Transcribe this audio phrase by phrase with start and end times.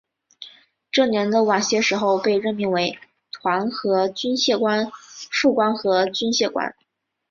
[0.91, 2.97] 这年的晚些时候被任命为
[3.31, 4.89] 团和军械官
[5.31, 6.73] 副官和军械官。